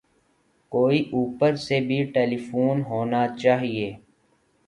[0.71, 3.87] کوئی اوپر سے بھی ٹیلی فون ہونا چاہئے